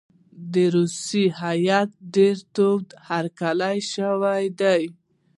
[0.53, 4.83] د روسیې هیات ډېر تود هرکلی شوی دی.